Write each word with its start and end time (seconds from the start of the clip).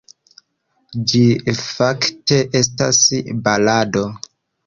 Ĝi 1.11 1.19
fakte 1.59 2.39
estas 2.61 3.03
balado. 3.49 4.05